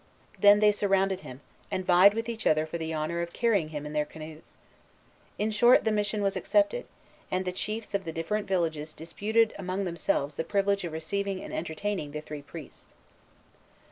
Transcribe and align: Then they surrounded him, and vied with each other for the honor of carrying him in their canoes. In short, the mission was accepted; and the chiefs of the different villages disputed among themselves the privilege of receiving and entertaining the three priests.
Then 0.39 0.61
they 0.61 0.71
surrounded 0.71 1.19
him, 1.19 1.41
and 1.69 1.85
vied 1.85 2.15
with 2.15 2.27
each 2.27 2.47
other 2.47 2.65
for 2.65 2.79
the 2.79 2.91
honor 2.91 3.21
of 3.21 3.33
carrying 3.33 3.69
him 3.69 3.85
in 3.85 3.93
their 3.93 4.03
canoes. 4.03 4.57
In 5.37 5.51
short, 5.51 5.83
the 5.83 5.91
mission 5.91 6.23
was 6.23 6.35
accepted; 6.35 6.87
and 7.29 7.45
the 7.45 7.51
chiefs 7.51 7.93
of 7.93 8.03
the 8.03 8.11
different 8.11 8.47
villages 8.47 8.93
disputed 8.93 9.53
among 9.59 9.83
themselves 9.83 10.33
the 10.33 10.43
privilege 10.43 10.83
of 10.85 10.91
receiving 10.93 11.43
and 11.43 11.53
entertaining 11.53 12.13
the 12.13 12.21
three 12.21 12.41
priests. 12.41 12.95